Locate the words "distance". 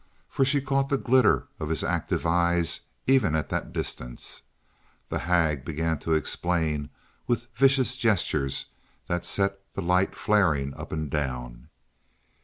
3.71-4.41